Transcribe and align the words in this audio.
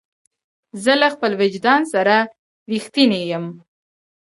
زه 0.83 0.93
له 1.01 1.07
خپل 1.13 1.31
وجدان 1.41 1.81
سره 1.93 2.15
رښتینی 2.71 3.21
یم. 3.31 3.45